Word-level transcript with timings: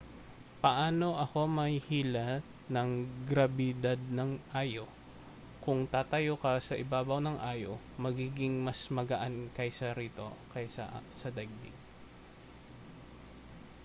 paano 0.65 1.09
ako 1.25 1.41
mahihila 1.57 2.27
ng 2.73 2.89
grabidad 3.29 3.99
ng 4.17 4.29
io 4.71 4.85
kung 5.63 5.79
tatayo 5.93 6.33
ka 6.43 6.53
sa 6.67 6.73
ibabaw 6.83 7.19
ng 7.23 7.37
io 7.61 7.73
magiging 8.05 8.55
mas 8.67 8.79
magaan 8.97 9.35
kaysa 9.55 9.89
rito 10.01 10.27
kaysa 10.57 10.85
sa 11.19 11.29
daigdig 11.37 11.75